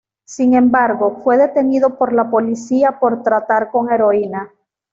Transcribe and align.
Sin 0.25 0.55
embargo, 0.55 1.21
fue 1.23 1.37
detenido 1.37 1.95
por 1.99 2.11
la 2.11 2.27
policía 2.31 2.97
por 2.99 3.21
tratar 3.21 3.69
con 3.69 3.91
heroína. 3.93 4.51